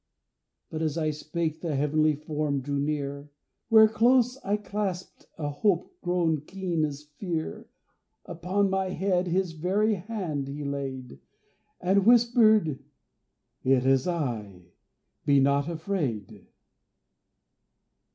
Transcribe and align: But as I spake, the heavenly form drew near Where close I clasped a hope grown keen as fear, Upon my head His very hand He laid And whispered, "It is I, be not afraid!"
But 0.71 0.81
as 0.81 0.97
I 0.97 1.11
spake, 1.11 1.61
the 1.61 1.75
heavenly 1.75 2.15
form 2.15 2.61
drew 2.61 2.79
near 2.79 3.29
Where 3.69 3.87
close 3.87 4.35
I 4.43 4.57
clasped 4.57 5.27
a 5.37 5.49
hope 5.49 5.93
grown 6.01 6.41
keen 6.41 6.83
as 6.85 7.03
fear, 7.03 7.69
Upon 8.25 8.71
my 8.71 8.89
head 8.89 9.27
His 9.27 9.51
very 9.51 9.93
hand 9.93 10.47
He 10.47 10.63
laid 10.63 11.19
And 11.79 12.03
whispered, 12.03 12.79
"It 13.63 13.85
is 13.85 14.07
I, 14.07 14.71
be 15.23 15.39
not 15.39 15.69
afraid!" 15.69 16.47